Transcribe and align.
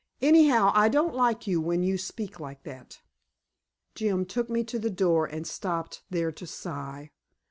Anyhow, 0.23 0.71
I 0.73 0.89
don't 0.89 1.13
like 1.13 1.45
you 1.45 1.61
when 1.61 1.83
you 1.83 1.95
speak 1.95 2.39
like 2.39 2.63
that." 2.63 3.01
Jim 3.93 4.25
took 4.25 4.49
me 4.49 4.63
to 4.63 4.79
the 4.79 4.89
door 4.89 5.27
and 5.27 5.45
stopped 5.45 6.01
there 6.09 6.31
to 6.31 6.47
sigh. 6.47 7.11